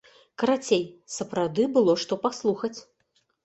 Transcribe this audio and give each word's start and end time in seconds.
Карацей, 0.43 0.81
сапраўды 1.17 1.69
было 1.77 1.97
што 2.07 2.21
паслухаць. 2.27 2.77